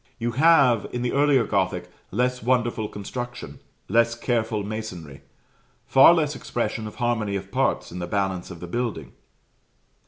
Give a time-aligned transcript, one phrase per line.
[0.17, 5.21] You have, in the earlier Gothic, less wonderful construction, less careful masonry,
[5.85, 9.11] far less expression of harmony of parts in the balance of the building.